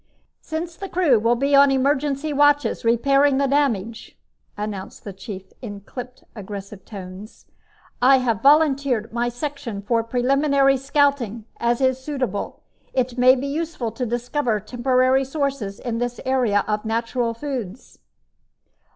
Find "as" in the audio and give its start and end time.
11.59-11.81